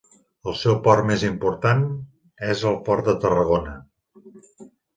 El 0.51 0.55
seu 0.61 0.77
port 0.87 1.05
més 1.09 1.25
important 1.27 1.85
és 2.49 2.65
el 2.73 2.81
port 2.89 3.13
de 3.13 3.17
Tarragona. 3.27 3.79